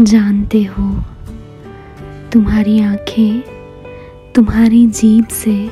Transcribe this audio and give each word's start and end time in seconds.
जानते 0.00 0.62
हो। 0.64 0.84
तुम्हारी 2.32 2.78
आँखें 2.80 4.32
तुम्हारी 4.32 4.86
जीभ 4.86 5.26
से 5.26 5.70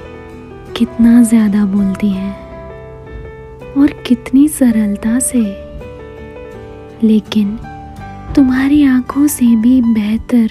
कितना 0.76 1.22
ज़्यादा 1.22 1.64
बोलती 1.66 2.08
हैं 2.08 2.34
और 3.76 3.92
कितनी 4.06 4.48
सरलता 4.48 5.18
से। 5.18 5.40
लेकिन 7.02 7.56
तुम्हारी 8.34 8.82
आँखों 8.84 9.26
से 9.26 9.46
भी 9.56 9.80
बेहतर 9.82 10.50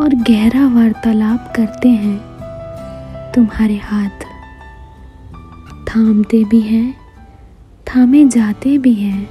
और 0.00 0.14
गहरा 0.14 0.66
वार्तालाप 0.68 1.52
करते 1.56 1.88
हैं। 1.88 2.18
तुम्हारे 3.32 3.76
हाथ 3.76 4.24
थामते 5.88 6.44
भी 6.44 6.60
हैं, 6.60 6.94
थामे 7.86 8.24
जाते 8.24 8.76
भी 8.78 8.94
हैं। 8.94 9.28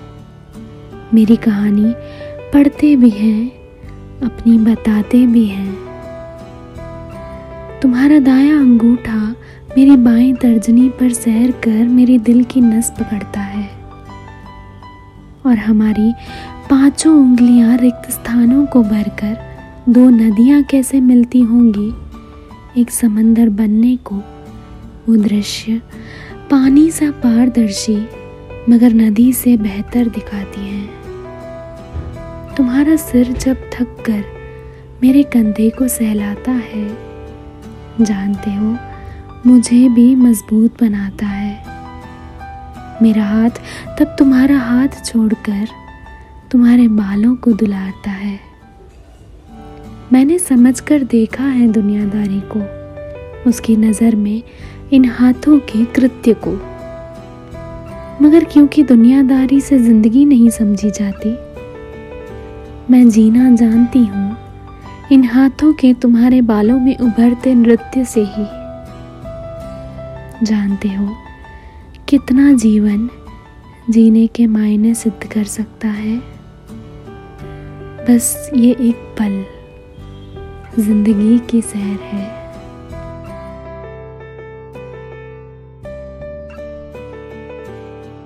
मेरी 1.14 1.36
कहानी 1.36 1.94
पढ़ते 2.54 2.96
भी 2.96 3.10
हैं। 3.10 3.63
अपनी 4.22 4.58
बताते 4.58 5.28
भी 5.28 5.46
हैं। 5.46 5.76
तुम्हारा 7.82 8.20
दाया 8.20 8.58
अंगूठा 8.58 9.36
मेरी 9.78 9.96
बाएँ 9.96 10.34
तर्जनी 10.34 10.90
पर 10.90 11.14
सैर 11.14 11.52
कर 11.52 11.88
मेरे 11.88 12.18
दिल 12.18 12.44
की 12.44 12.62
नस 12.62 12.92
पकड़ता 12.92 13.40
है। 13.40 13.70
और 15.46 15.58
हमारी 15.58 16.14
पाँचों 16.70 17.16
उंगलियाँ 17.16 17.78
रिक्त 17.78 18.12
स्थानों 18.12 18.66
को 18.66 18.84
भरकर 18.84 19.38
दो 19.90 20.10
नदियाँ 20.10 20.64
कैसे 20.64 21.02
मिलती 21.02 21.42
होंगी? 21.42 21.94
एक 22.82 22.92
समंदर 22.92 23.50
बनने 23.50 23.98
को 23.98 24.16
वो 25.10 25.16
दृश्य 25.16 25.82
पानी 26.52 26.92
सा 26.92 27.12
पारदर्शी, 27.12 28.08
मगर 28.70 28.94
नदी 28.94 29.34
से 29.34 29.58
बेहतर 29.58 30.08
दिखाती 30.08 30.62
हैं। 30.62 31.03
तुम्हारा 32.58 32.96
सिर 32.96 33.32
जब 33.32 33.58
थक 33.74 33.96
कर 34.00 34.24
मेरे 35.04 35.22
कंधे 35.24 35.70
को 35.70 35.88
सहलाता 35.88 36.52
है, 36.52 36.88
जानते 38.02 38.52
हो, 38.52 38.76
मुझे 39.46 39.88
भी 39.90 40.16
मज़बूत 40.16 40.82
बनाता 40.82 41.26
है। 41.26 41.54
मेरा 43.02 43.24
हाथ 43.24 43.50
तब 44.00 44.16
तुम्हारा 44.20 44.58
हाथ 44.58 45.04
छोड़कर 45.06 45.68
तुम्हारे 46.52 46.88
बालों 46.88 47.36
को 47.36 47.52
दुलारता 47.52 48.12
है। 48.12 48.40
मैंने 50.14 50.38
समझकर 50.40 51.04
देखा 51.04 51.44
है 51.44 51.68
दुनियादारी 51.68 52.42
को, 52.56 52.60
उसकी 53.50 53.76
नज़र 53.76 54.16
में 54.16 54.42
इन 54.94 55.06
हाथों 55.06 55.58
के 55.60 55.86
कृत्य 55.86 56.36
को। 56.48 56.52
मगर 58.22 58.44
क्योंकि 58.44 58.84
दुनियादारी 58.84 59.60
से 59.62 59.80
ज़िंदगी 59.80 60.26
नहीं 60.26 60.50
समझी 60.50 60.92
जाती 60.92 61.36
मैं 62.92 63.10
जीना 63.10 63.56
जानती 63.56 64.06
हूँ। 64.06 64.38
इन 65.12 65.24
हाथों 65.24 65.74
के 65.74 65.94
तुम्हारे 65.94 66.42
बालों 66.42 66.80
में 66.80 66.98
उभरते 66.98 67.54
नृत्य 67.56 68.06
से 68.06 68.22
ही। 68.22 68.46
जानते 70.46 70.90
हो, 70.90 71.16
कितना 72.10 72.54
जीवन 72.54 73.10
जीने 73.90 74.28
के 74.28 74.48
मायने 74.48 74.94
सिद्ध 74.94 75.28
कर 75.28 75.44
सकता 75.44 75.88
है? 75.88 76.18
बस 78.10 78.50
ये 78.56 78.72
एक 78.72 78.96
पल, 78.96 79.46
ज़िंदगी 80.84 81.40
की 81.40 81.62
सैर 81.62 82.00
है। 82.02 82.43